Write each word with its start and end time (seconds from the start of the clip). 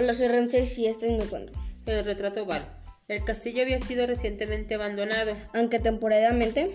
Hola, 0.00 0.14
soy 0.14 0.28
Ramses 0.28 0.78
y 0.78 0.86
este 0.86 1.12
es 1.12 1.18
mi 1.18 1.26
cuento. 1.26 1.52
El 1.84 2.04
retrato 2.04 2.44
oval. 2.44 2.64
El 3.08 3.24
castillo 3.24 3.62
había 3.62 3.80
sido 3.80 4.06
recientemente 4.06 4.76
abandonado. 4.76 5.36
Aunque 5.52 5.80
temporalmente, 5.80 6.70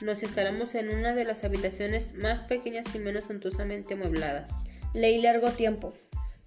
Nos 0.00 0.24
instalamos 0.24 0.74
en 0.74 0.88
una 0.88 1.14
de 1.14 1.24
las 1.24 1.44
habitaciones 1.44 2.14
más 2.14 2.40
pequeñas 2.40 2.92
y 2.96 2.98
menos 2.98 3.26
suntuosamente 3.26 3.94
amuebladas. 3.94 4.50
leí 4.94 5.22
largo 5.22 5.50
tiempo. 5.50 5.92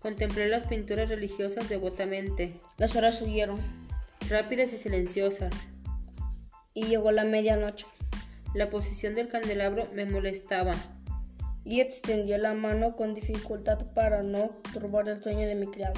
Contemplé 0.01 0.49
las 0.49 0.65
pinturas 0.65 1.07
religiosas 1.07 1.69
devotamente, 1.69 2.51
Las 2.77 2.97
horas 2.97 3.21
huyeron 3.21 3.57
rápidas 4.29 4.73
y 4.73 4.77
silenciosas. 4.77 5.69
y 6.73 6.83
llegó 6.83 7.13
la 7.13 7.23
medianoche. 7.23 7.85
La 8.53 8.69
posición 8.69 9.15
del 9.15 9.29
candelabro 9.29 9.87
me 9.93 10.03
molestaba. 10.03 10.73
Y 11.65 11.79
extendió 11.79 12.37
la 12.37 12.53
mano 12.53 12.95
con 12.95 13.13
dificultad 13.13 13.79
para 13.93 14.21
no 14.21 14.49
turbar 14.73 15.07
el 15.07 15.23
sueño 15.23 15.47
de 15.47 15.55
mi 15.55 15.67
criado. 15.67 15.93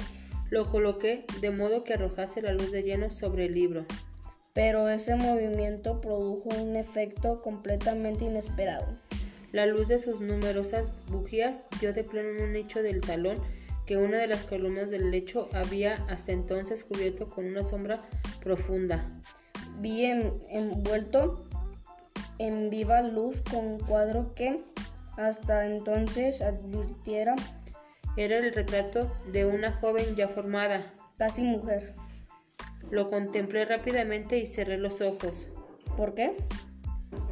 Lo 0.50 0.70
coloqué 0.70 1.24
de 1.40 1.50
modo 1.50 1.82
que 1.82 1.94
arrojase 1.94 2.40
la 2.42 2.52
luz 2.52 2.70
de 2.70 2.82
lleno 2.82 3.10
sobre 3.10 3.46
el 3.46 3.54
libro. 3.54 3.84
Pero 4.52 4.88
ese 4.88 5.16
movimiento 5.16 6.00
produjo 6.00 6.48
un 6.50 6.76
efecto 6.76 7.42
completamente 7.42 8.24
inesperado. 8.24 8.86
La 9.52 9.66
luz 9.66 9.88
de 9.88 9.98
sus 9.98 10.20
numerosas 10.20 10.94
bujías 11.08 11.64
dio 11.80 11.92
de 11.92 12.04
pleno 12.04 12.30
en 12.38 12.44
un 12.44 12.52
nicho 12.52 12.82
del 12.82 13.02
salón 13.02 13.38
que 13.86 13.96
una 13.96 14.18
de 14.18 14.26
las 14.26 14.42
columnas 14.42 14.90
del 14.90 15.10
lecho 15.10 15.48
había 15.52 15.96
hasta 16.08 16.32
entonces 16.32 16.84
cubierto 16.84 17.28
con 17.28 17.44
una 17.46 17.62
sombra 17.62 18.00
profunda. 18.42 19.20
Vi 19.80 20.04
en- 20.04 20.42
envuelto 20.48 21.46
en 22.38 22.68
viva 22.70 23.02
luz 23.02 23.40
con 23.42 23.64
un 23.64 23.78
cuadro 23.78 24.34
que 24.34 24.60
hasta 25.16 25.66
entonces 25.66 26.40
advirtiera 26.40 27.34
Era 28.16 28.38
el 28.38 28.52
retrato 28.54 29.14
de 29.32 29.44
una 29.44 29.72
joven 29.72 30.14
ya 30.16 30.28
formada. 30.28 30.94
casi 31.18 31.42
mujer. 31.42 31.94
Lo 32.90 33.10
contemplé 33.10 33.64
rápidamente 33.64 34.38
y 34.38 34.46
cerré 34.46 34.78
los 34.78 35.00
ojos. 35.00 35.48
¿Por 35.96 36.14
qué? 36.14 36.32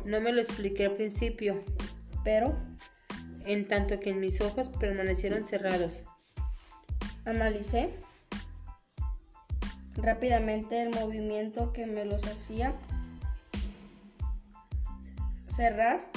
No 0.05 0.20
me 0.20 0.33
lo 0.33 0.41
expliqué 0.41 0.86
al 0.86 0.97
principio, 0.97 1.62
Pero 2.25 2.55
en 3.47 3.69
tanto 3.69 4.00
que 4.00 4.14
mis 4.14 4.41
ojos 4.41 4.69
permanecieron 4.69 5.44
cerrados. 5.47 6.05
analicé 7.27 7.91
rápidamente 9.97 10.83
el 10.83 10.91
movimiento 10.91 11.72
que 11.72 11.87
me 11.87 12.05
los 12.05 12.27
hacía 12.27 12.72
cerrar 15.47 16.11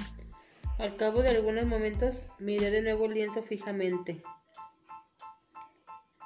Al 0.78 0.96
cabo 0.96 1.24
de 1.24 1.30
algunos 1.30 1.66
momentos 1.66 2.28
miré 2.40 2.70
de 2.70 2.82
nuevo 2.82 3.06
el 3.06 3.14
lienzo 3.16 3.42
fijamente. 3.44 4.22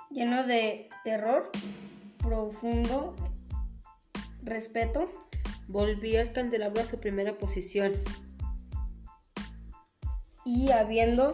lleno 0.10 0.44
de 0.46 0.90
terror, 1.06 1.50
profundo 2.18 3.16
respeto. 4.44 5.10
Volví 5.70 6.18
al 6.18 6.34
candelabro 6.34 6.82
a 6.82 6.86
su 6.86 7.00
primera 7.00 7.38
posición. 7.38 7.94
y 10.44 10.72
habiendo 10.72 11.34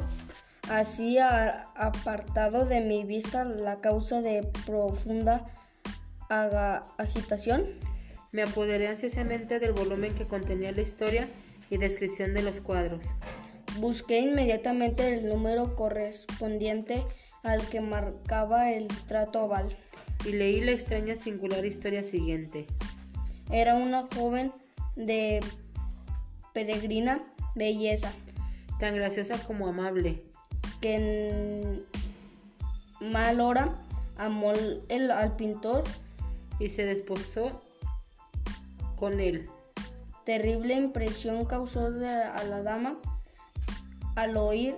así 0.70 1.18
a- 1.18 1.72
apartado 1.76 2.66
de 2.66 2.82
mi 2.82 3.06
vista 3.06 3.45
la 3.45 3.80
causa 3.80 4.22
de 4.22 4.44
profunda 4.66 5.45
aga- 6.30 6.84
agitación, 6.98 7.66
Me 8.34 8.42
apoderé 8.44 8.90
ansiosamente 8.90 9.60
del 9.60 9.72
volumen 9.72 10.14
que 10.14 10.28
contenía 10.28 10.73
la 10.73 10.82
historia 10.82 11.30
y 11.70 11.78
descripción 11.78 12.34
de 12.34 12.42
los 12.42 12.62
cuadros. 12.62 13.06
busqué 13.80 14.20
inmediatamente 14.22 15.14
el 15.14 15.30
número 15.30 15.76
correspondiente 15.76 17.04
al 17.44 17.68
que 17.70 17.80
marcaba 17.82 18.72
el 18.72 18.88
trato 19.08 19.44
oval. 19.44 19.76
y 20.26 20.32
leí 20.32 20.61
la 20.61 20.72
extraña 20.72 21.16
singular 21.16 21.64
historia 21.66 22.04
siguiente. 22.04 22.66
Era 23.52 23.76
una 23.76 24.08
joven 24.16 24.52
de 24.95 25.39
peregrina 26.54 27.23
belleza 27.55 28.11
Tan 28.80 28.95
graciosa 28.95 29.38
como 29.45 29.67
amable, 29.67 30.23
que 30.82 30.95
en 30.95 31.86
mal 33.11 33.39
hora 33.42 33.76
amó 34.17 34.54
el- 34.89 35.11
al 35.11 35.36
pintor. 35.36 35.84
y 36.60 36.70
se 36.70 36.86
desposó 36.86 37.61
con 38.95 39.20
él. 39.20 39.48
Terrible 40.27 40.76
impresión 40.76 41.45
causó 41.45 41.89
de- 41.89 42.10
a 42.10 42.43
la 42.43 42.61
dama 42.61 42.99
al 44.17 44.36
oír 44.36 44.76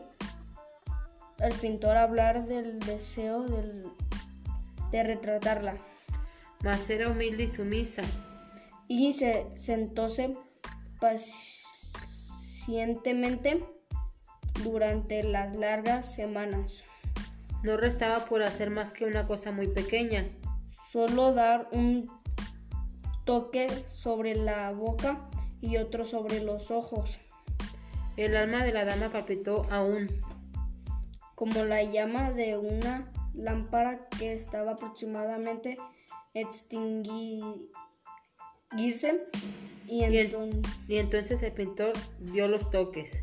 al 1.39 1.53
pintor 1.53 1.97
hablar 1.97 2.45
del 2.45 2.77
deseo 2.81 3.41
del- 3.45 3.91
de 4.91 5.03
retratarla 5.03 5.75
Mas 6.63 6.87
era 6.91 7.09
humilde 7.09 7.45
y 7.45 7.47
sumisa. 7.47 8.03
y 8.87 9.13
se 9.13 9.47
sentóse 9.55 10.37
pacientemente 10.99 13.65
durante 14.63 15.23
las 15.23 15.55
largas 15.55 16.13
semanas. 16.13 16.83
No 17.63 17.75
restaba 17.75 18.25
por 18.25 18.43
hacer 18.43 18.69
más 18.69 18.93
que 18.93 19.05
una 19.05 19.25
cosa 19.25 19.51
muy 19.51 19.67
pequeña. 19.67 20.27
Solo 20.91 21.33
dar 21.33 21.69
un 21.71 22.05
toque 23.25 23.67
sobre 23.87 24.35
la 24.35 24.71
boca 24.73 25.27
y 25.61 25.77
otro 25.77 26.05
sobre 26.05 26.41
los 26.43 26.71
ojos, 26.71 27.19
El 28.17 28.35
alma 28.35 28.63
de 28.63 28.73
la 28.73 28.85
dama 28.85 29.11
palpitó 29.11 29.65
aún. 29.69 30.09
como 31.35 31.63
la 31.63 31.81
llama 31.83 32.31
de 32.31 32.57
una 32.57 33.09
lámpara 33.33 34.07
que 34.17 34.33
estaba 34.33 34.71
aproximadamente 34.73 35.77
extinguirse 36.33 37.69
y, 39.87 39.95
Y, 39.99 40.03
en- 40.03 40.13
enton- 40.29 40.67
y 40.87 40.97
entonces 40.97 41.41
el 41.43 41.53
pintor 41.53 41.93
dio 42.19 42.47
los 42.47 42.69
toques. 42.69 43.21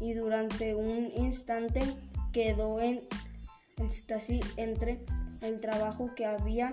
y 0.00 0.12
durante 0.14 0.74
un 0.74 1.10
instante 1.16 1.82
quedó 2.32 2.80
en 2.80 3.06
éxtasis 3.78 4.44
entre 4.56 5.04
el 5.40 5.60
trabajo 5.60 6.14
que 6.14 6.26
había 6.26 6.72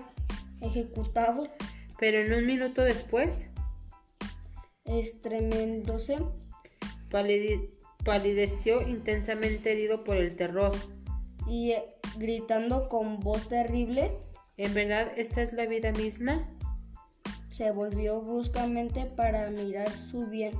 ejecutado, 0.61 1.47
Pero 1.99 2.19
en 2.19 2.33
un 2.33 2.45
minuto 2.47 2.83
después, 2.83 3.47
estreméndose 4.85 6.17
palidi- 7.09 7.69
palideció 8.03 8.81
intensamente 8.87 9.71
herido 9.71 10.03
por 10.03 10.17
el 10.17 10.35
terror. 10.35 10.71
y 11.47 11.73
gritando 12.17 12.87
con 12.87 13.19
voz 13.19 13.47
terrible, 13.49 14.11
¿En 14.57 14.73
verdad 14.75 15.11
esta 15.17 15.41
es 15.41 15.53
la 15.53 15.65
vida 15.65 15.91
misma? 15.91 16.45
se 17.49 17.71
volvió 17.71 18.21
bruscamente 18.21 19.05
para 19.05 19.49
mirar 19.49 19.91
su 19.91 20.27
bien 20.27 20.53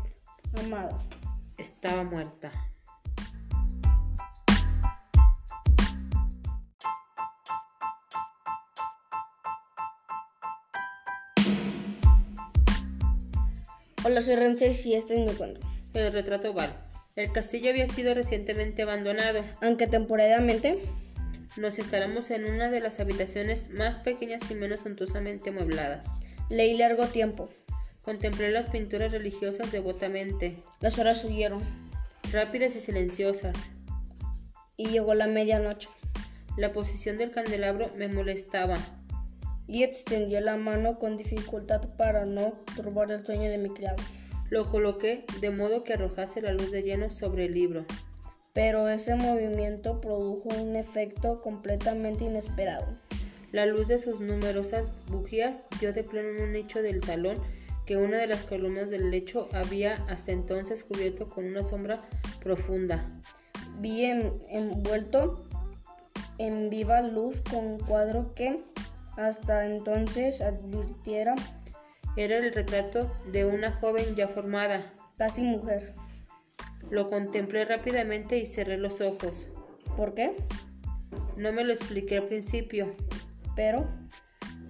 amada. 0.60 0.98
Estaba 1.58 2.04
muerta. 2.04 2.52
Hola, 14.12 14.22
soy 14.22 14.36
y 14.36 14.94
este 14.96 15.14
es 15.14 15.26
mi 15.26 15.34
cuento. 15.36 15.62
El 15.94 16.12
retrato 16.12 16.52
oval. 16.52 16.70
El 17.16 17.32
castillo 17.32 17.70
había 17.70 17.88
sido 17.88 18.14
recientemente 18.14 18.82
abandonado. 18.82 19.42
Aunque 19.62 19.88
temporalmente, 19.88 20.80
Nos 21.56 21.80
instalamos 21.80 22.30
en 22.30 22.44
una 22.44 22.70
de 22.70 22.82
las 22.82 23.00
habitaciones 23.00 23.70
más 23.70 23.96
pequeñas 23.96 24.52
y 24.52 24.56
menos 24.56 24.82
suntuosamente 24.82 25.52
amuebladas. 25.52 26.08
leí 26.50 26.76
largo 26.78 27.08
tiempo. 27.08 27.48
Contemplé 28.02 28.52
las 28.52 28.68
pinturas 28.68 29.14
religiosas 29.14 29.72
devotamente, 29.72 30.58
Las 30.82 31.00
horas 31.00 31.24
huyeron 31.24 31.62
rápidas 32.34 32.76
y 32.76 32.82
silenciosas. 32.82 33.72
y 34.76 34.90
llegó 34.90 35.14
la 35.16 35.28
medianoche. 35.28 35.88
La 36.58 36.74
posición 36.74 37.18
del 37.18 37.32
candelabro 37.32 37.90
me 37.96 38.10
molestaba. 38.10 38.78
Y 39.72 39.84
extendió 39.84 40.42
la 40.42 40.58
mano 40.58 41.00
con 41.00 41.16
dificultad 41.16 41.82
para 41.96 42.26
no 42.26 42.52
turbar 42.76 43.10
el 43.10 43.26
sueño 43.26 43.50
de 43.50 43.58
mi 43.58 43.70
criado. 43.70 43.96
Lo 44.50 44.70
coloqué 44.70 45.24
de 45.40 45.50
modo 45.50 45.86
que 45.86 45.94
arrojase 45.94 46.42
la 46.42 46.52
luz 46.52 46.72
de 46.72 46.84
lleno 46.84 47.10
sobre 47.10 47.46
el 47.46 47.54
libro. 47.54 47.86
Pero 48.52 48.90
ese 48.90 49.16
movimiento 49.16 50.02
produjo 50.02 50.50
un 50.50 50.76
efecto 50.76 51.40
completamente 51.40 52.26
inesperado. 52.26 52.86
La 53.54 53.66
luz 53.66 53.88
de 53.88 53.98
sus 53.98 54.20
numerosas 54.20 54.94
bujías 55.08 55.64
dio 55.80 55.94
de 55.94 56.04
pleno 56.04 56.28
en 56.38 56.44
un 56.44 56.52
nicho 56.52 56.82
del 56.82 57.02
salón 57.02 57.38
que 57.86 57.96
una 57.96 58.18
de 58.18 58.28
las 58.28 58.44
columnas 58.44 58.90
del 58.90 59.10
lecho 59.10 59.48
había 59.54 60.04
hasta 60.10 60.34
entonces 60.34 60.84
cubierto 60.84 61.30
con 61.30 61.46
una 61.46 61.64
sombra 61.64 62.02
profunda. 62.42 63.10
Vi 63.80 64.04
en- 64.04 64.34
envuelto 64.50 65.46
en 66.40 66.70
viva 66.70 67.02
luz 67.02 67.40
con 67.50 67.66
un 67.66 67.80
cuadro 67.80 68.34
que 68.36 68.60
hasta 69.18 69.66
entonces 69.66 70.42
advirtiera 70.42 71.36
Era 72.16 72.38
el 72.38 72.54
retrato 72.54 73.12
de 73.32 73.46
una 73.46 73.72
joven 73.74 74.16
ya 74.16 74.28
formada. 74.28 74.94
casi 75.18 75.42
mujer. 75.42 75.94
Lo 76.90 77.10
contemplé 77.10 77.64
rápidamente 77.66 78.38
y 78.38 78.46
cerré 78.46 78.78
los 78.78 79.02
ojos. 79.02 79.48
¿Por 79.96 80.14
qué? 80.14 80.32
No 81.38 81.54
me 81.54 81.64
lo 81.64 81.72
expliqué 81.74 82.18
al 82.18 82.28
principio, 82.28 82.96
pero 83.56 83.88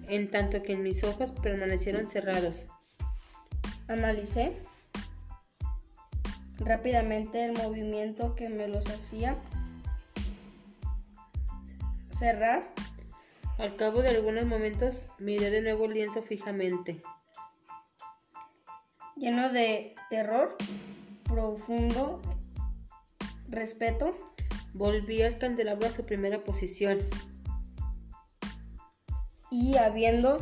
en 0.08 0.30
tanto 0.30 0.62
que 0.62 0.76
mis 0.76 1.04
ojos 1.04 1.32
permanecieron 1.32 2.08
cerrados. 2.08 2.66
Analicé 3.88 4.52
rápidamente 6.58 7.44
el 7.44 7.52
movimiento 7.52 8.34
que 8.34 8.48
me 8.48 8.68
los 8.68 8.88
hacía 8.88 9.36
cerrar. 12.10 12.72
Al 13.62 13.76
cabo 13.76 14.02
de 14.02 14.08
algunos 14.08 14.44
momentos 14.44 15.06
miré 15.20 15.48
de 15.50 15.62
nuevo 15.62 15.84
el 15.84 15.94
lienzo 15.94 16.20
fijamente. 16.20 17.00
Lleno 19.14 19.50
de 19.50 19.94
terror, 20.10 20.56
profundo 21.22 22.20
respeto. 23.48 24.18
Volví 24.74 25.22
al 25.22 25.38
candelabro 25.38 25.86
a 25.86 25.92
su 25.92 26.04
primera 26.04 26.42
posición. 26.42 26.98
Y 29.48 29.76
habiendo 29.76 30.40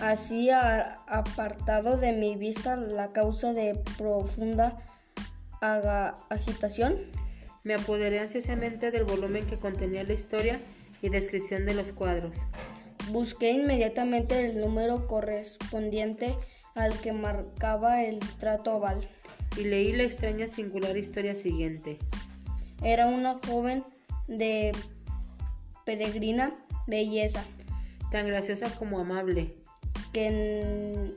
así 0.00 0.48
apartado 0.52 1.96
de 1.96 2.12
mi 2.12 2.36
vista 2.36 2.76
la 2.76 3.10
causa 3.10 3.52
de 3.52 3.82
profunda 3.98 4.80
agitación, 5.60 6.98
me 7.64 7.74
apoderé 7.74 8.20
ansiosamente 8.20 8.92
del 8.92 9.02
volumen 9.02 9.44
que 9.44 9.58
contenía 9.58 10.04
la 10.04 10.12
historia 10.12 10.60
y 11.04 11.10
descripción 11.10 11.66
de 11.66 11.74
los 11.74 11.92
cuadros. 11.92 12.46
Busqué 13.10 13.52
inmediatamente 13.52 14.46
el 14.46 14.58
número 14.58 15.06
correspondiente 15.06 16.34
al 16.74 16.98
que 16.98 17.12
marcaba 17.12 18.02
el 18.02 18.20
trato 18.38 18.76
oval. 18.76 19.06
Y 19.58 19.64
leí 19.64 19.92
la 19.92 20.04
extraña 20.04 20.46
singular 20.46 20.96
historia 20.96 21.34
siguiente. 21.34 21.98
Era 22.82 23.06
una 23.06 23.34
joven 23.46 23.84
de 24.28 24.72
peregrina 25.84 26.54
belleza. 26.86 27.44
Tan 28.10 28.26
graciosa 28.26 28.74
como 28.74 28.98
amable. 28.98 29.54
Que 30.14 30.28
en 30.28 31.14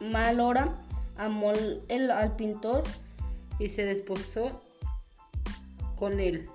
mal 0.00 0.40
hora 0.40 0.74
amó 1.18 1.52
el, 1.88 2.10
al 2.10 2.36
pintor. 2.36 2.84
Y 3.58 3.68
se 3.68 3.84
desposó 3.84 4.62
con 5.94 6.20
él. 6.20 6.48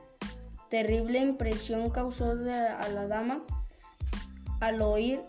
Terrible 0.70 1.20
impresión 1.20 1.90
causó 1.90 2.32
a 2.32 2.36
la 2.36 3.08
dama 3.08 3.44
al 4.60 4.82
oír 4.82 5.22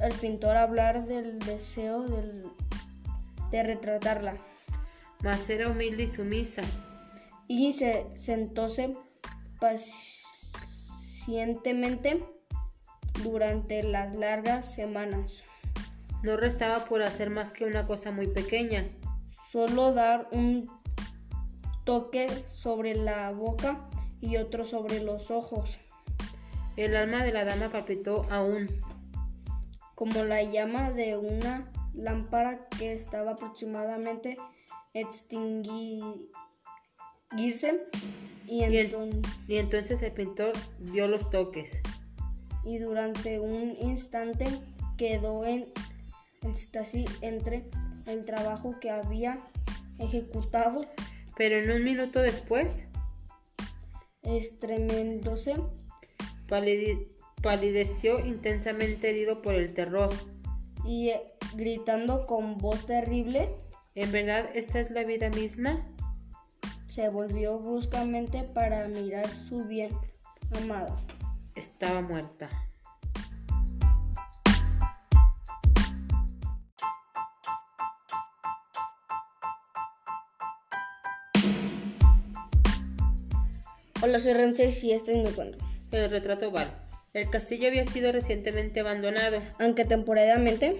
al 0.00 0.12
pintor 0.12 0.56
hablar 0.56 1.06
del 1.06 1.38
deseo 1.38 2.04
de 3.50 3.62
retratarla. 3.62 4.36
Mas 5.22 5.48
era 5.48 5.68
humilde 5.68 6.02
y 6.04 6.08
sumisa. 6.08 6.60
Y 7.46 7.72
se 7.72 8.06
sentóse 8.16 8.94
pacientemente 9.60 12.24
durante 13.22 13.82
las 13.82 14.14
largas 14.16 14.74
semanas. 14.74 15.44
No 16.22 16.36
restaba 16.36 16.84
por 16.86 17.02
hacer 17.02 17.30
más 17.30 17.52
que 17.52 17.64
una 17.64 17.86
cosa 17.86 18.10
muy 18.10 18.26
pequeña. 18.26 18.88
Solo 19.50 19.94
dar 19.94 20.28
un 20.32 20.68
toque 21.84 22.44
sobre 22.48 22.96
la 22.96 23.30
boca 23.30 23.88
y 24.24 24.38
otro 24.38 24.64
sobre 24.64 25.00
los 25.00 25.30
ojos. 25.30 25.78
El 26.76 26.96
alma 26.96 27.22
de 27.22 27.32
la 27.32 27.44
dama 27.44 27.70
palpitó 27.70 28.26
aún. 28.30 28.68
Como 29.94 30.24
la 30.24 30.42
llama 30.42 30.90
de 30.90 31.16
una 31.16 31.70
lámpara 31.92 32.68
que 32.78 32.92
estaba 32.92 33.32
aproximadamente 33.32 34.38
extinguirse. 34.94 36.28
Y, 38.46 38.64
y, 38.64 38.90
y 39.48 39.56
entonces 39.56 40.02
el 40.02 40.12
pintor 40.12 40.52
dio 40.78 41.06
los 41.06 41.30
toques. 41.30 41.80
Y 42.64 42.78
durante 42.78 43.40
un 43.40 43.76
instante 43.80 44.46
quedó 44.96 45.44
en 45.44 45.68
éxtasis 46.42 47.08
entre 47.20 47.68
el 48.06 48.24
trabajo 48.24 48.78
que 48.80 48.90
había 48.90 49.38
ejecutado. 49.98 50.86
Pero 51.36 51.58
en 51.58 51.70
un 51.70 51.84
minuto 51.84 52.20
después, 52.20 52.86
estremendose, 54.24 55.56
palideció 57.42 58.18
intensamente 58.24 59.10
herido 59.10 59.42
por 59.42 59.54
el 59.54 59.72
terror. 59.74 60.12
Y 60.86 61.10
eh, 61.10 61.22
gritando 61.54 62.26
con 62.26 62.58
voz 62.58 62.86
terrible, 62.86 63.54
¿en 63.94 64.12
verdad 64.12 64.50
esta 64.54 64.80
es 64.80 64.90
la 64.90 65.04
vida 65.04 65.30
misma? 65.30 65.82
Se 66.86 67.08
volvió 67.08 67.58
bruscamente 67.58 68.42
para 68.42 68.86
mirar 68.88 69.28
su 69.28 69.64
bien 69.64 69.90
amada. 70.52 70.96
Estaba 71.54 72.02
muerta. 72.02 72.50
Hola, 84.06 84.18
soy 84.18 84.34
Ramses 84.34 84.84
y 84.84 84.92
este 84.92 85.18
es 85.18 85.26
mi 85.26 85.32
cuento. 85.32 85.56
El 85.90 86.10
retrato 86.10 86.50
Val. 86.50 86.68
El 87.14 87.30
castillo 87.30 87.68
había 87.68 87.86
sido 87.86 88.12
recientemente 88.12 88.80
abandonado. 88.80 89.40
Aunque 89.58 89.86
temporalmente. 89.86 90.76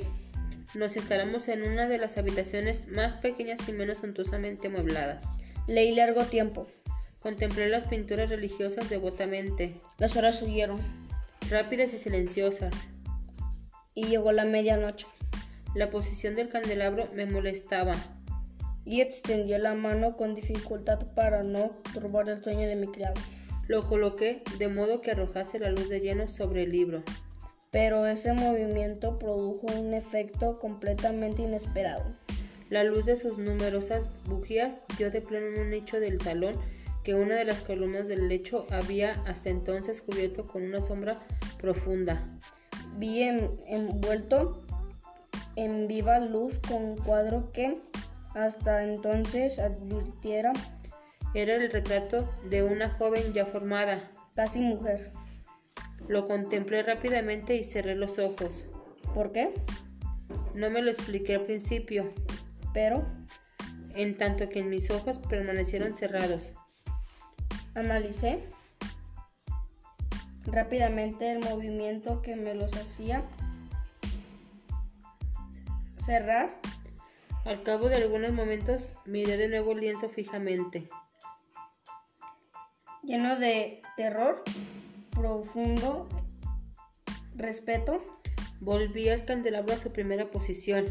Nos 0.75 0.94
instalamos 0.97 1.49
en 1.49 1.62
una 1.62 1.88
de 1.88 1.97
las 1.97 2.19
habitaciones 2.19 2.88
más 2.88 3.15
pequeñas 3.15 3.67
y 3.67 3.73
menos 3.73 3.97
suntuosamente 3.97 4.67
amuebladas. 4.67 5.25
Leí 5.67 5.94
largo 5.94 6.25
tiempo. 6.25 6.67
Contemplé 7.23 7.71
las 7.71 7.85
pinturas 7.85 8.29
religiosas 8.29 8.91
devotamente. 8.91 9.73
Las 9.97 10.17
horas 10.17 10.43
huyeron. 10.43 10.79
Rápidas 11.49 11.94
y 11.94 11.97
silenciosas. 11.97 12.88
Y 13.94 14.05
llegó 14.05 14.32
la 14.32 14.44
medianoche. 14.44 15.06
La 15.75 15.88
posición 15.88 16.37
del 16.37 16.50
candelabro 16.50 17.09
me 17.15 17.25
molestaba 17.25 17.94
y 18.84 19.00
extendió 19.00 19.58
la 19.58 19.75
mano 19.75 20.16
con 20.16 20.34
dificultad 20.34 21.00
para 21.14 21.42
no 21.42 21.70
turbar 21.92 22.28
el 22.28 22.42
sueño 22.42 22.69
de 22.69 22.76
mi 22.76 22.86
criado. 22.88 23.14
Lo 23.66 23.88
coloqué 23.88 24.42
de 24.58 24.69
modo 24.69 25.00
que 25.00 25.12
arrojase 25.12 25.58
la 25.58 25.70
luz 25.70 25.88
de 25.88 26.00
lleno 26.00 26.28
sobre 26.28 26.64
el 26.64 26.72
libro. 26.72 27.02
Pero 27.70 28.06
ese 28.06 28.32
movimiento 28.32 29.19
produjo 29.19 29.66
un 29.66 29.94
efecto 29.94 30.58
completamente 30.58 31.42
inesperado. 31.42 32.04
La 32.70 32.84
luz 32.84 33.06
de 33.06 33.16
sus 33.16 33.38
numerosas 33.38 34.12
bujías 34.26 34.82
dio 34.98 35.10
de 35.10 35.20
pleno 35.20 35.46
en 35.46 35.62
un 35.62 35.70
nicho 35.70 35.98
del 35.98 36.20
salón 36.20 36.56
que 37.05 37.14
una 37.14 37.36
de 37.36 37.44
las 37.44 37.60
columnas 37.60 38.08
del 38.08 38.29
lecho 38.29 38.67
había 38.70 39.12
hasta 39.26 39.50
entonces 39.50 40.00
cubierto 40.00 40.46
con 40.46 40.62
una 40.62 40.81
sombra 40.81 41.19
profunda. 41.60 42.26
Vi 42.98 43.22
envuelto 43.22 44.64
en 45.56 45.86
viva 45.86 46.19
luz 46.19 46.58
con 46.67 46.82
un 46.82 46.96
cuadro 46.96 47.53
que 47.53 47.79
hasta 48.34 48.84
entonces 48.84 49.58
advirtiera 49.58 50.53
era 51.34 51.56
el 51.56 51.70
retrato 51.70 52.32
de 52.48 52.62
una 52.62 52.91
joven 52.91 53.32
ya 53.32 53.46
formada, 53.46 54.10
casi 54.34 54.60
mujer. 54.60 55.12
Lo 56.06 56.29
contemplé 56.29 56.82
rápidamente 56.82 57.56
y 57.56 57.64
cerré 57.64 57.94
los 57.94 58.19
ojos. 58.19 58.67
¿Por 59.14 59.32
qué? 59.32 59.50
No 60.55 60.70
me 60.70 60.82
lo 60.82 60.91
expliqué 60.91 61.36
al 61.36 61.46
principio, 61.46 62.12
pero 62.72 63.05
en 63.94 64.17
tanto 64.17 64.48
que 64.48 64.62
mis 64.62 64.91
ojos 64.91 65.19
permanecieron 65.19 65.94
cerrados. 65.94 66.55
Analicé 67.74 68.41
rápidamente 70.46 71.32
el 71.32 71.41
movimiento 71.41 72.22
que 72.22 72.36
me 72.36 72.55
los 72.55 72.74
hacía 72.76 73.22
cerrar 75.96 76.60
al 77.44 77.63
cabo 77.63 77.89
de 77.89 77.96
algunos 77.96 78.32
momentos 78.32 78.94
miré 79.05 79.36
de 79.36 79.48
nuevo 79.48 79.72
el 79.72 79.81
lienzo 79.81 80.08
fijamente. 80.08 80.89
Lleno 83.03 83.36
de 83.36 83.82
terror, 83.96 84.43
profundo 85.10 86.08
respeto. 87.34 88.03
Volví 88.60 89.08
al 89.10 89.27
candelabro 89.27 89.74
a 89.74 89.79
su 89.79 89.93
primera 89.93 90.31
posición. 90.31 90.86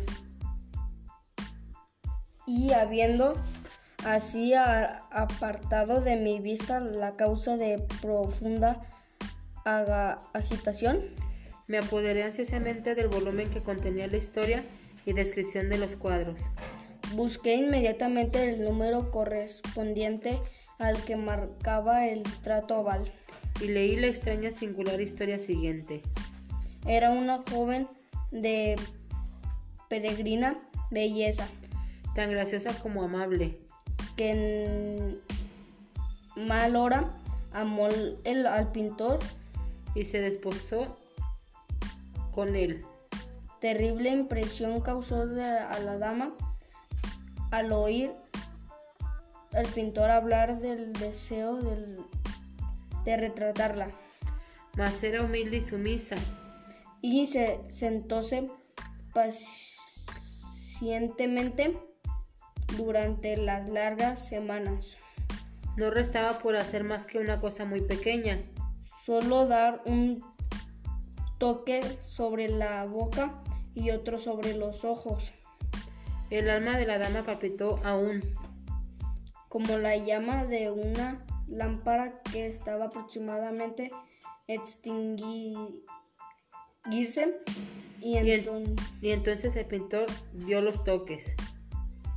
Y 2.45 2.73
habiendo 2.73 3.35
así 4.05 4.53
apartado 4.53 6.01
de 6.01 6.17
mi 6.17 6.39
vista 6.39 6.79
la 6.79 7.15
causa 7.15 7.57
de 7.57 7.83
profunda 8.01 8.81
agitación, 9.65 11.15
me 11.67 11.77
apoderé 11.77 12.23
ansiosamente 12.23 12.95
del 12.95 13.07
volumen 13.07 13.49
que 13.49 13.61
contenía 13.61 14.07
la 14.07 14.17
historia 14.17 14.63
y 15.05 15.13
descripción 15.13 15.69
de 15.69 15.77
los 15.77 15.95
cuadros. 15.95 16.41
Busqué 17.15 17.55
inmediatamente 17.55 18.49
el 18.49 18.63
número 18.63 19.11
correspondiente 19.11 20.39
al 20.79 21.03
que 21.03 21.15
marcaba 21.15 22.07
el 22.07 22.23
trato 22.41 22.79
oval. 22.79 23.11
Y 23.61 23.67
leí 23.67 23.95
la 23.95 24.07
extraña 24.07 24.51
singular 24.51 24.99
historia 24.99 25.39
siguiente. 25.39 26.01
Era 26.87 27.11
una 27.11 27.43
joven 27.49 27.87
de 28.31 28.75
peregrina 29.89 30.59
belleza. 30.89 31.47
Tan 32.15 32.31
graciosa 32.31 32.73
como 32.81 33.03
amable. 33.03 33.59
Que 34.17 34.31
en 34.31 35.19
mal 36.35 36.75
hora 36.75 37.11
amó 37.51 37.87
el, 38.23 38.47
al 38.47 38.71
pintor 38.71 39.19
y 39.95 40.05
se 40.05 40.19
desposó 40.19 40.97
con 42.33 42.55
él. 42.55 42.85
Terrible 43.61 44.09
impresión 44.09 44.81
causó 44.81 45.21
a 45.21 45.25
la 45.25 45.97
dama 45.97 46.33
al 47.51 47.71
oír 47.71 48.11
el 49.53 49.67
pintor 49.67 50.09
hablar 50.09 50.59
del 50.59 50.91
deseo 50.93 51.59
de 53.05 53.17
retratarla. 53.17 53.91
Mas 54.75 55.03
era 55.03 55.21
humilde 55.21 55.57
y 55.57 55.61
sumisa. 55.61 56.15
Y 57.01 57.27
se 57.27 57.59
sentóse 57.69 58.49
pacientemente 59.13 61.77
durante 62.75 63.37
las 63.37 63.69
largas 63.69 64.27
semanas. 64.27 64.97
No 65.77 65.91
restaba 65.91 66.39
por 66.39 66.55
hacer 66.55 66.83
más 66.83 67.05
que 67.07 67.19
una 67.19 67.39
cosa 67.39 67.65
muy 67.65 67.81
pequeña. 67.81 68.41
Solo 69.05 69.47
dar 69.47 69.81
un 69.85 70.23
toque 71.43 71.81
sobre 71.99 72.47
la 72.47 72.85
boca 72.85 73.43
y 73.75 73.91
otro 73.91 74.17
sobre 74.17 74.55
los 74.55 74.85
ojos. 74.85 75.33
El 76.29 76.49
alma 76.49 76.77
de 76.77 76.85
la 76.85 76.97
dama 76.99 77.25
palpitó 77.25 77.81
aún. 77.83 78.23
Como 79.49 79.77
la 79.77 79.97
llama 79.97 80.45
de 80.45 80.71
una 80.71 81.25
lámpara 81.49 82.21
que 82.31 82.47
estaba 82.47 82.85
aproximadamente 82.85 83.91
extinguirse. 84.47 85.83
Y, 87.99 88.19
y 89.01 89.11
entonces 89.11 89.57
el 89.57 89.65
pintor 89.65 90.05
dio 90.31 90.61
los 90.61 90.85
toques. 90.85 91.35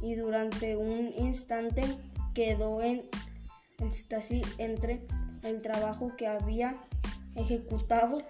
Y 0.01 0.15
durante 0.15 0.77
un 0.77 1.13
instante 1.19 1.83
quedó 2.33 2.81
en 2.81 3.09
éxtasis 3.81 4.47
entre 4.59 5.05
el 5.43 5.63
trabajo 5.63 6.13
que 6.17 6.29
había 6.29 6.77
ejecutado. 7.35 8.23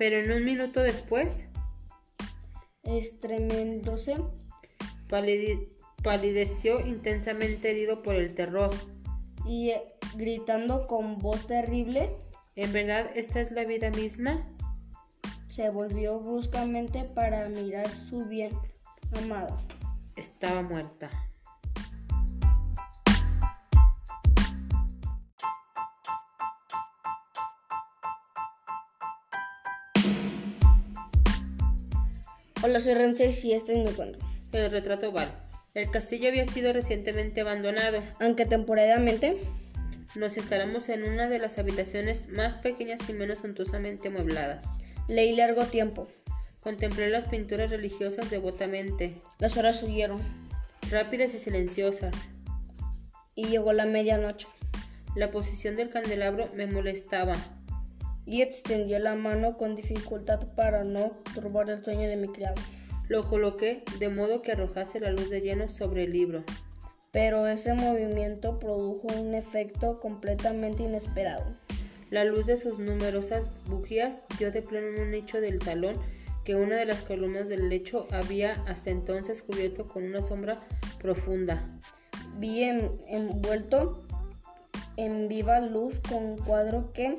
Pero 0.00 0.18
en 0.18 0.32
un 0.32 0.46
minuto 0.46 0.80
después, 0.80 1.44
estremendose, 2.84 4.16
palideció 6.02 6.80
intensamente 6.86 7.70
herido 7.70 8.02
por 8.02 8.14
el 8.14 8.34
terror. 8.34 8.70
Y 9.44 9.72
eh, 9.72 9.82
gritando 10.14 10.86
con 10.86 11.18
voz 11.18 11.46
terrible, 11.46 12.16
¿en 12.56 12.72
verdad 12.72 13.10
esta 13.14 13.42
es 13.42 13.50
la 13.50 13.64
vida 13.64 13.90
misma? 13.90 14.42
Se 15.48 15.68
volvió 15.68 16.18
bruscamente 16.18 17.04
para 17.04 17.50
mirar 17.50 17.90
su 17.90 18.24
bien 18.24 18.52
amada. 19.22 19.54
Estaba 20.16 20.62
muerta. 20.62 21.10
Hola, 32.70 32.78
soy 32.78 32.94
y 32.94 33.52
este 33.52 33.72
es 33.72 33.84
mi 33.84 33.92
cuento. 33.94 34.20
El 34.52 34.70
retrato 34.70 35.10
Val. 35.10 35.28
El 35.74 35.90
castillo 35.90 36.28
había 36.28 36.46
sido 36.46 36.72
recientemente 36.72 37.40
abandonado. 37.40 38.00
Aunque 38.20 38.46
temporalmente. 38.46 39.38
Nos 40.14 40.36
instalamos 40.36 40.88
en 40.88 41.02
una 41.02 41.28
de 41.28 41.40
las 41.40 41.58
habitaciones 41.58 42.28
más 42.28 42.54
pequeñas 42.54 43.10
y 43.10 43.12
menos 43.12 43.40
suntuosamente 43.40 44.06
amuebladas. 44.06 44.66
Leí 45.08 45.34
largo 45.34 45.64
tiempo. 45.64 46.06
Contemplé 46.60 47.10
las 47.10 47.24
pinturas 47.24 47.72
religiosas 47.72 48.30
devotamente. 48.30 49.16
Las 49.40 49.56
horas 49.56 49.82
huyeron. 49.82 50.20
Rápidas 50.92 51.34
y 51.34 51.38
silenciosas. 51.38 52.28
Y 53.34 53.46
llegó 53.46 53.72
la 53.72 53.84
medianoche. 53.84 54.46
La 55.16 55.32
posición 55.32 55.74
del 55.74 55.90
candelabro 55.90 56.48
me 56.54 56.68
molestaba 56.68 57.34
y 58.30 58.42
extendió 58.42 59.00
la 59.00 59.16
mano 59.16 59.58
con 59.58 59.74
dificultad 59.74 60.46
para 60.54 60.84
no 60.84 61.10
turbar 61.34 61.68
el 61.68 61.84
sueño 61.84 62.08
de 62.08 62.14
mi 62.14 62.28
criado. 62.28 62.54
Lo 63.08 63.28
coloqué 63.28 63.82
de 63.98 64.08
modo 64.08 64.40
que 64.40 64.52
arrojase 64.52 65.00
la 65.00 65.10
luz 65.10 65.30
de 65.30 65.40
lleno 65.40 65.68
sobre 65.68 66.04
el 66.04 66.12
libro. 66.12 66.44
Pero 67.10 67.48
ese 67.48 67.74
movimiento 67.74 68.60
produjo 68.60 69.08
un 69.08 69.34
efecto 69.34 69.98
completamente 69.98 70.84
inesperado. 70.84 71.44
La 72.10 72.24
luz 72.24 72.46
de 72.46 72.56
sus 72.56 72.78
numerosas 72.78 73.52
bujías 73.66 74.22
dio 74.38 74.52
de 74.52 74.62
pleno 74.62 74.86
en 74.96 75.02
un 75.02 75.10
nicho 75.10 75.40
del 75.40 75.60
salón 75.60 75.96
que 76.44 76.54
una 76.54 76.76
de 76.76 76.84
las 76.84 77.02
columnas 77.02 77.48
del 77.48 77.68
lecho 77.68 78.06
había 78.12 78.62
hasta 78.68 78.90
entonces 78.90 79.42
cubierto 79.42 79.86
con 79.86 80.04
una 80.04 80.22
sombra 80.22 80.60
profunda. 81.00 81.68
Vi 82.38 82.62
envuelto 82.62 84.04
en 84.96 85.26
viva 85.26 85.58
luz 85.58 85.98
con 86.08 86.22
un 86.24 86.38
cuadro 86.38 86.92
que 86.92 87.18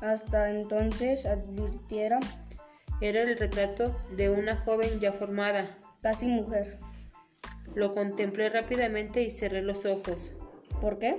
hasta 0.00 0.50
entonces 0.50 1.26
advirtiera. 1.26 2.20
Era 3.00 3.22
el 3.22 3.36
retrato 3.36 3.98
de 4.16 4.30
una 4.30 4.56
joven 4.56 5.00
ya 5.00 5.12
formada. 5.12 5.78
Casi 6.02 6.26
mujer. 6.26 6.78
Lo 7.74 7.94
contemplé 7.94 8.48
rápidamente 8.48 9.22
y 9.22 9.30
cerré 9.30 9.62
los 9.62 9.84
ojos. 9.84 10.32
¿Por 10.80 10.98
qué? 10.98 11.16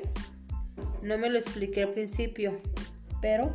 No 1.02 1.18
me 1.18 1.30
lo 1.30 1.38
expliqué 1.38 1.84
al 1.84 1.94
principio. 1.94 2.60
Pero. 3.22 3.54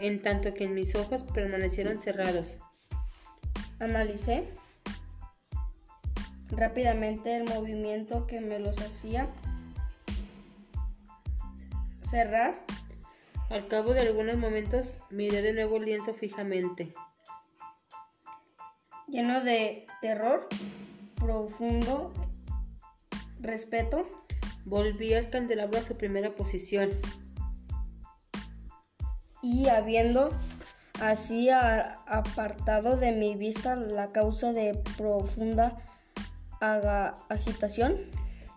En 0.00 0.20
tanto 0.22 0.54
que 0.54 0.68
mis 0.68 0.94
ojos 0.96 1.22
permanecieron 1.22 2.00
cerrados. 2.00 2.58
Analicé 3.78 4.44
rápidamente 6.50 7.36
el 7.36 7.44
movimiento 7.44 8.26
que 8.26 8.40
me 8.40 8.58
los 8.58 8.80
hacía 8.80 9.28
cerrar 12.02 12.63
al 13.50 13.68
cabo 13.68 13.94
de 13.94 14.00
algunos 14.00 14.36
momentos 14.36 14.98
miré 15.10 15.42
de 15.42 15.52
nuevo 15.52 15.76
el 15.76 15.84
lienzo 15.84 16.14
fijamente. 16.14 16.94
Lleno 19.08 19.42
de 19.42 19.86
terror, 20.00 20.48
profundo 21.16 22.12
respeto, 23.40 24.08
volví 24.64 25.12
al 25.14 25.30
candelabro 25.30 25.78
a 25.78 25.82
su 25.82 25.96
primera 25.96 26.34
posición. 26.34 26.90
Y 29.42 29.68
habiendo 29.68 30.30
así 31.00 31.50
apartado 31.50 32.96
de 32.96 33.12
mi 33.12 33.36
vista 33.36 33.76
la 33.76 34.10
causa 34.10 34.52
de 34.52 34.80
profunda 34.96 35.76
agitación, 37.28 37.96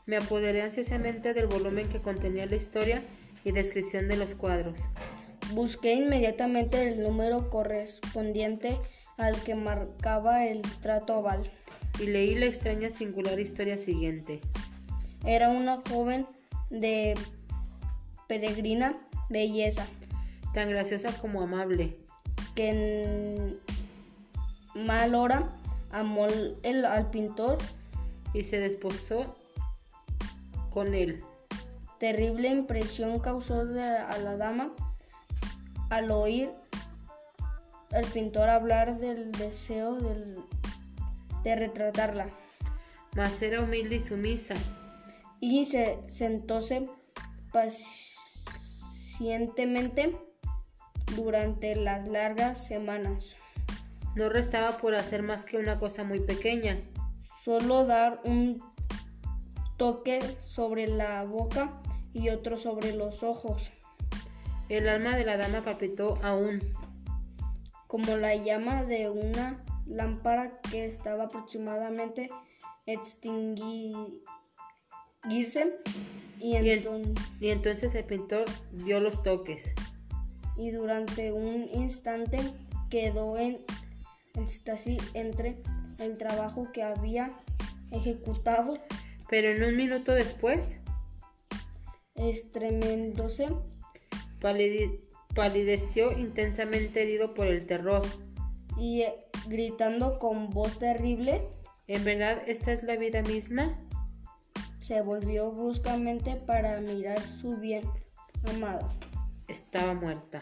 me 0.05 0.15
apoderé 0.15 0.61
ansiosamente 0.61 1.33
del 1.33 1.47
volumen 1.47 1.89
que 1.89 2.01
contenía 2.01 2.45
la 2.45 2.55
historia 2.55 3.03
y 3.47 3.53
descripción 3.53 4.09
de 4.09 4.17
los 4.17 4.35
cuadros. 4.35 4.89
Busqué 5.53 5.93
inmediatamente 5.93 6.89
el 6.89 7.01
número 7.01 7.49
correspondiente 7.49 8.77
al 9.15 9.41
que 9.41 9.55
marcaba 9.55 10.45
el 10.45 10.61
trato 10.81 11.19
oval. 11.19 11.49
Y 11.97 12.07
leí 12.07 12.35
la 12.35 12.47
extraña 12.47 12.89
singular 12.89 13.39
historia 13.39 13.77
siguiente. 13.77 14.41
Era 15.25 15.49
una 15.49 15.77
joven 15.89 16.27
de 16.69 17.17
peregrina 18.27 18.97
belleza. 19.29 19.87
Tan 20.53 20.69
graciosa 20.69 21.17
como 21.21 21.41
amable. 21.41 21.97
Que 22.53 22.69
en 22.69 23.59
mal 24.75 25.15
hora 25.15 25.49
amó 25.89 26.27
el, 26.63 26.85
al 26.85 27.09
pintor. 27.11 27.59
Y 28.33 28.43
se 28.43 28.59
desposó 28.59 29.37
con 30.69 30.93
él. 30.93 31.23
Terrible 31.99 32.49
impresión 32.49 33.19
causó 33.19 33.61
a 33.61 34.17
la 34.17 34.37
dama 34.37 34.73
al 35.89 36.11
oír 36.11 36.51
el 37.91 38.05
pintor 38.05 38.49
hablar 38.49 38.99
del 38.99 39.31
deseo 39.31 39.97
de 41.43 41.55
retratarla. 41.55 42.29
Mas 43.15 43.41
era 43.41 43.61
humilde 43.61 43.95
y 43.95 43.99
sumisa. 43.99 44.53
Y 45.39 45.65
se 45.65 45.97
sentóse 46.07 46.87
pacientemente 47.51 50.15
durante 51.15 51.75
las 51.75 52.07
largas 52.07 52.63
semanas. 52.63 53.37
No 54.15 54.29
restaba 54.29 54.77
por 54.77 54.93
hacer 54.95 55.23
más 55.23 55.45
que 55.45 55.57
una 55.57 55.79
cosa 55.79 56.03
muy 56.03 56.19
pequeña. 56.19 56.79
Solo 57.43 57.85
dar 57.85 58.21
un 58.25 58.61
toque 59.77 60.19
sobre 60.39 60.87
la 60.87 61.23
boca 61.23 61.79
y 62.17 62.29
otro 62.29 62.57
sobre 62.57 62.93
los 62.93 63.23
ojos. 63.23 63.71
El 64.69 64.89
alma 64.89 65.15
de 65.15 65.23
la 65.23 65.37
dama 65.37 65.63
palpitó 65.63 66.17
aún. 66.23 66.61
Como 67.87 68.17
la 68.17 68.35
llama 68.35 68.83
de 68.83 69.09
una 69.09 69.63
lámpara 69.85 70.59
que 70.69 70.85
estaba 70.85 71.25
aproximadamente 71.25 72.29
extinguirse. 72.85 74.19
Y, 76.39 76.57
y 76.57 77.49
entonces 77.49 77.95
el 77.95 78.03
pintor 78.05 78.45
dio 78.71 78.99
los 78.99 79.23
toques. 79.23 79.73
Y 80.57 80.71
durante 80.71 81.31
un 81.31 81.69
instante 81.73 82.39
quedó 82.89 83.37
en 83.37 83.63
éxtasis 84.33 85.01
entre 85.13 85.61
el 85.99 86.17
trabajo 86.17 86.71
que 86.73 86.83
había 86.83 87.31
ejecutado. 87.91 88.77
Pero 89.29 89.49
en 89.49 89.63
un 89.63 89.77
minuto 89.77 90.13
después 90.13 90.79
estremendose, 92.17 93.47
palideció 95.33 96.11
intensamente 96.17 97.03
herido 97.03 97.33
por 97.33 97.47
el 97.47 97.65
terror. 97.65 98.05
Y 98.77 99.01
eh, 99.01 99.15
gritando 99.47 100.19
con 100.19 100.49
voz 100.49 100.77
terrible. 100.79 101.47
¿En 101.87 102.03
verdad 102.03 102.41
esta 102.47 102.71
es 102.71 102.83
la 102.83 102.95
vida 102.95 103.21
misma? 103.21 103.75
Se 104.79 105.01
volvió 105.01 105.51
bruscamente 105.51 106.35
para 106.35 106.79
mirar 106.81 107.21
su 107.21 107.57
bien 107.57 107.83
amada. 108.45 108.89
Estaba 109.47 109.93
muerta. 109.93 110.41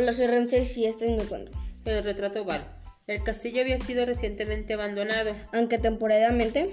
Hola, 0.00 0.12
soy 0.12 0.28
Ramses 0.28 0.78
y 0.78 0.86
este 0.86 1.06
es 1.06 1.20
mi 1.20 1.26
cuento. 1.26 1.50
El 1.84 2.04
retrato 2.04 2.44
Val. 2.44 2.62
El 3.08 3.20
castillo 3.24 3.62
había 3.62 3.78
sido 3.78 4.06
recientemente 4.06 4.74
abandonado. 4.74 5.34
Aunque 5.52 5.76
temporalmente. 5.76 6.70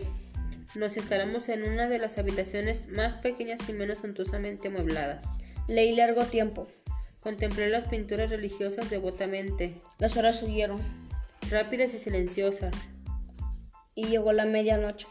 Nos 0.76 0.96
instalamos 0.96 1.50
en 1.50 1.64
una 1.64 1.90
de 1.90 1.98
las 1.98 2.20
habitaciones 2.20 2.88
más 2.90 3.16
pequeñas 3.16 3.68
y 3.68 3.74
menos 3.74 3.98
suntuosamente 3.98 4.68
amuebladas. 4.68 5.26
Leí 5.68 5.96
largo 5.96 6.26
tiempo. 6.26 6.68
Contemplé 7.20 7.68
las 7.70 7.86
pinturas 7.86 8.30
religiosas 8.30 8.92
devotamente. 8.92 9.74
Las 9.98 10.16
horas 10.18 10.44
huyeron. 10.44 10.80
Rápidas 11.50 11.96
y 11.96 11.98
silenciosas. 11.98 12.90
Y 13.96 14.06
llegó 14.06 14.34
la 14.34 14.46
medianoche. 14.46 15.08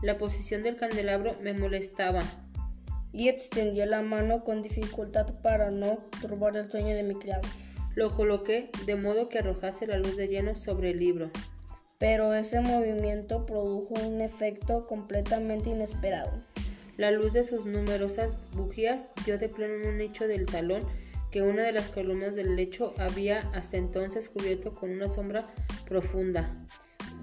La 0.00 0.16
posición 0.16 0.62
del 0.62 0.76
candelabro 0.76 1.36
me 1.42 1.52
molestaba 1.52 2.22
y 3.12 3.28
extendió 3.28 3.86
la 3.86 4.02
mano 4.02 4.44
con 4.44 4.62
dificultad 4.62 5.26
para 5.42 5.70
no 5.70 5.98
turbar 6.20 6.56
el 6.56 6.70
sueño 6.70 6.94
de 6.94 7.02
mi 7.02 7.14
criado. 7.14 7.42
Lo 7.94 8.14
coloqué 8.14 8.70
de 8.86 8.96
modo 8.96 9.28
que 9.28 9.38
arrojase 9.38 9.86
la 9.86 9.98
luz 9.98 10.16
de 10.16 10.28
lleno 10.28 10.56
sobre 10.56 10.90
el 10.90 10.98
libro. 10.98 11.30
Pero 11.98 12.34
ese 12.34 12.60
movimiento 12.60 13.46
produjo 13.46 13.94
un 13.94 14.20
efecto 14.20 14.86
completamente 14.86 15.70
inesperado. 15.70 16.32
La 16.96 17.10
luz 17.10 17.32
de 17.32 17.44
sus 17.44 17.64
numerosas 17.66 18.40
bujías 18.52 19.08
dio 19.24 19.38
de 19.38 19.48
pleno 19.48 19.74
en 19.74 19.88
un 19.88 19.96
nicho 19.98 20.26
del 20.26 20.48
salón 20.48 20.82
que 21.30 21.42
una 21.42 21.62
de 21.62 21.72
las 21.72 21.88
columnas 21.88 22.34
del 22.34 22.56
lecho 22.56 22.92
había 22.98 23.40
hasta 23.54 23.78
entonces 23.78 24.28
cubierto 24.28 24.72
con 24.72 24.90
una 24.90 25.08
sombra 25.08 25.46
profunda. 25.88 26.54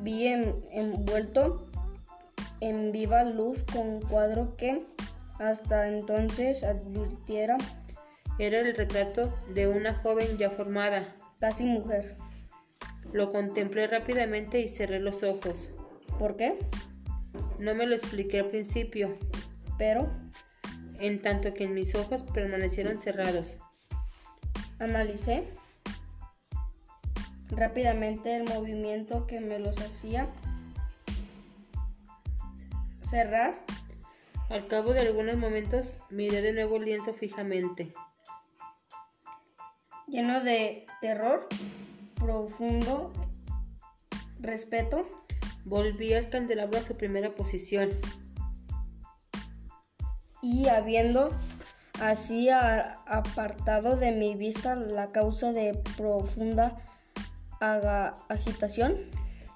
Vi 0.02 0.28
envuelto 0.28 1.70
en 2.62 2.92
viva 2.92 3.24
luz 3.24 3.64
con 3.64 3.88
un 3.88 4.02
cuadro 4.02 4.56
que 4.58 4.84
hasta 5.40 5.88
entonces 5.88 6.64
advirtiera 6.64 7.58
era 8.38 8.60
el 8.60 8.76
retrato 8.76 9.38
de 9.54 9.68
una 9.68 9.96
joven 9.96 10.38
ya 10.38 10.50
formada, 10.50 11.16
casi 11.40 11.66
mujer. 11.66 12.16
Lo 13.12 13.32
contemplé 13.32 13.88
rápidamente 13.88 14.62
y 14.62 14.70
cerré 14.70 15.00
los 15.00 15.24
ojos. 15.24 15.72
¿Por 16.18 16.38
qué? 16.38 16.54
No 17.58 17.76
me 17.76 17.86
lo 17.86 17.96
expliqué 17.96 18.40
al 18.40 18.50
principio, 18.50 19.18
pero 19.78 20.10
en 21.00 21.22
tanto 21.22 21.54
que 21.54 21.68
mis 21.68 21.96
ojos 21.96 22.24
permanecieron 22.24 23.00
cerrados. 23.00 23.58
Analicé 24.80 25.44
rápidamente 27.52 28.36
el 28.36 28.44
movimiento 28.44 29.28
que 29.28 29.40
me 29.40 29.60
los 29.60 29.80
hacía 29.80 30.28
cerrar 33.02 33.66
al 34.50 34.68
cabo 34.68 34.94
de 34.94 35.02
algunos 35.02 35.38
momentos 35.38 35.98
miré 36.10 36.42
de 36.42 36.54
nuevo 36.54 36.78
el 36.78 36.86
lienzo 36.86 37.14
fijamente. 37.14 37.94
Lleno 40.08 40.42
de 40.42 40.88
terror, 41.02 41.48
profundo 42.16 43.14
respeto, 44.40 45.08
volví 45.66 46.14
al 46.14 46.30
candelabro 46.30 46.80
a 46.80 46.84
su 46.84 46.98
primera 46.98 47.36
posición. 47.36 47.92
Y 50.42 50.68
habiendo 50.68 51.30
así 52.02 52.50
apartado 52.50 53.98
de 53.98 54.14
mi 54.14 54.36
vista 54.36 54.76
la 54.76 55.12
causa 55.12 55.52
de 55.52 55.80
profunda 55.96 56.84
agitación, 57.60 58.96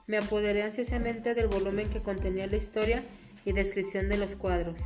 me 0.06 0.18
apoderé 0.18 0.62
ansiosamente 0.62 1.34
del 1.34 1.48
volumen 1.48 1.90
que 1.90 2.02
contenía 2.02 2.46
la 2.46 2.58
historia 2.58 3.04
y 3.46 3.52
descripción 3.52 4.10
de 4.10 4.18
los 4.18 4.36
cuadros. 4.36 4.80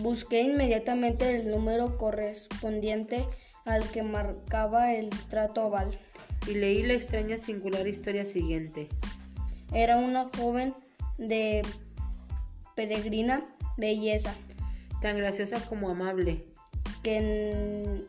Busqué 0.00 0.42
inmediatamente 0.42 1.36
el 1.36 1.50
número 1.50 1.98
correspondiente 1.98 3.26
al 3.64 3.88
que 3.90 4.02
marcaba 4.02 4.94
el 4.94 5.10
trato 5.28 5.66
oval. 5.66 5.98
Y 6.46 6.54
leí 6.54 6.82
la 6.82 6.94
extraña 6.94 7.36
singular 7.36 7.86
historia 7.86 8.24
siguiente. 8.24 8.88
Era 9.74 9.98
una 9.98 10.30
joven 10.36 10.74
de 11.18 11.62
peregrina 12.74 13.44
belleza. 13.76 14.34
Tan 15.02 15.18
graciosa 15.18 15.60
como 15.68 15.90
amable. 15.90 16.44
Que 17.02 17.16
en 17.16 18.06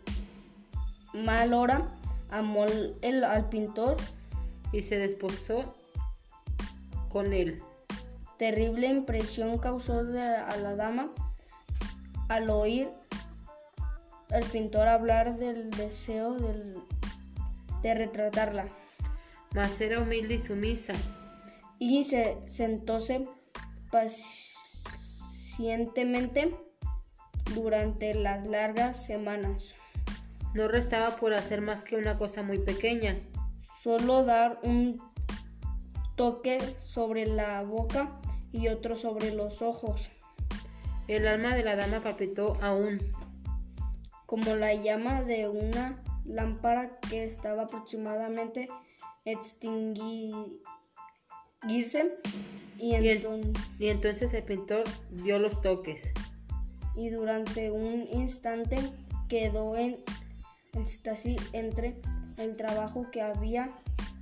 mal 1.13 1.53
hora 1.53 1.89
amó 2.29 2.65
el, 3.01 3.23
al 3.23 3.49
pintor. 3.49 3.97
Y 4.71 4.83
se 4.83 4.97
desposó 4.97 5.75
con 7.09 7.33
él. 7.33 7.61
Terrible 8.41 8.87
impresión 8.87 9.59
causó 9.59 9.99
a 9.99 10.01
la 10.01 10.75
dama 10.75 11.13
al 12.27 12.49
oír 12.49 12.89
al 14.31 14.43
pintor 14.45 14.87
hablar 14.87 15.37
del 15.37 15.69
deseo 15.69 16.37
de 17.83 17.93
retratarla. 17.93 18.67
Mas 19.53 19.79
era 19.79 19.99
humilde 19.99 20.33
y 20.33 20.39
sumisa. 20.39 20.95
Y 21.77 22.03
se 22.03 22.39
sentóse 22.47 23.27
pacientemente 23.91 26.55
durante 27.53 28.15
las 28.15 28.47
largas 28.47 29.05
semanas. 29.05 29.75
No 30.55 30.67
restaba 30.67 31.15
por 31.15 31.35
hacer 31.35 31.61
más 31.61 31.83
que 31.83 31.95
una 31.95 32.17
cosa 32.17 32.41
muy 32.41 32.57
pequeña. 32.57 33.19
Solo 33.83 34.25
dar 34.25 34.59
un 34.63 34.99
toque 36.15 36.59
sobre 36.79 37.27
la 37.27 37.61
boca 37.61 38.19
y 38.51 38.67
otro 38.67 38.97
sobre 38.97 39.33
los 39.33 39.61
ojos. 39.61 40.11
El 41.07 41.27
alma 41.27 41.55
de 41.55 41.63
la 41.63 41.75
dama 41.75 42.01
palpitó 42.01 42.57
aún. 42.61 42.99
Como 44.25 44.55
la 44.55 44.73
llama 44.73 45.23
de 45.23 45.49
una 45.49 46.01
lámpara 46.25 46.99
que 47.09 47.23
estaba 47.23 47.63
aproximadamente 47.63 48.69
extinguirse. 49.25 50.61
Y, 52.77 52.95
y 52.95 53.87
entonces 53.89 54.33
el 54.33 54.43
pintor 54.43 54.83
dio 55.11 55.37
los 55.37 55.61
toques. 55.61 56.13
Y 56.95 57.09
durante 57.09 57.71
un 57.71 58.07
instante 58.11 58.77
quedó 59.27 59.75
en 59.75 60.03
éxtasis 60.73 61.39
entre 61.53 62.01
el 62.37 62.57
trabajo 62.57 63.09
que 63.11 63.21
había 63.21 63.69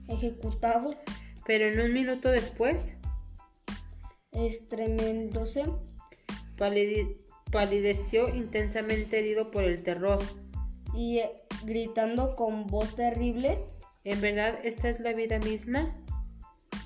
ejecutado. 0.07 0.95
Pero 1.45 1.67
en 1.67 1.79
un 1.79 1.93
minuto 1.93 2.29
después 2.29 2.98
Estremendose, 4.31 5.65
palideció 7.51 8.33
intensamente 8.33 9.19
herido 9.19 9.51
por 9.51 9.63
el 9.63 9.83
terror. 9.83 10.19
Y 10.95 11.19
eh, 11.19 11.31
gritando 11.63 12.35
con 12.35 12.67
voz 12.67 12.95
terrible, 12.95 13.65
¿En 14.05 14.21
verdad 14.21 14.57
esta 14.63 14.89
es 14.89 14.99
la 15.01 15.13
vida 15.13 15.39
misma? 15.39 15.91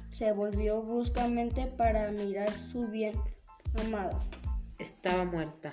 Se 0.10 0.32
volvió 0.32 0.82
bruscamente 0.82 1.68
para 1.68 2.10
mirar 2.12 2.52
su 2.52 2.88
bien 2.88 3.14
amada. 3.76 4.20
Estaba 4.80 5.24
muerta. 5.24 5.72